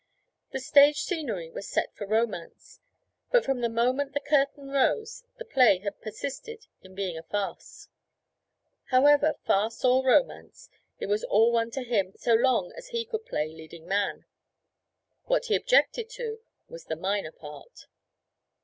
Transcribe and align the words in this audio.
The 0.49 0.59
stage 0.59 1.03
scenery 1.03 1.51
was 1.51 1.69
set 1.69 1.93
for 1.95 2.07
romance, 2.07 2.79
but 3.29 3.45
from 3.45 3.61
the 3.61 3.69
moment 3.69 4.13
the 4.13 4.19
curtain 4.19 4.69
rose 4.69 5.23
the 5.37 5.45
play 5.45 5.77
had 5.77 6.01
persisted 6.01 6.65
in 6.81 6.95
being 6.95 7.21
farce. 7.29 7.87
However, 8.85 9.35
farce 9.45 9.85
or 9.85 10.03
romance, 10.03 10.71
it 10.97 11.05
was 11.05 11.23
all 11.25 11.51
one 11.51 11.69
to 11.69 11.83
him 11.83 12.13
so 12.15 12.33
long 12.33 12.73
as 12.75 12.87
he 12.87 13.05
could 13.05 13.27
play 13.27 13.49
leading 13.49 13.85
man; 13.87 14.25
what 15.25 15.45
he 15.45 15.55
objected 15.55 16.09
to 16.13 16.39
was 16.67 16.85
the 16.85 16.95
minor 16.95 17.31
part. 17.31 17.85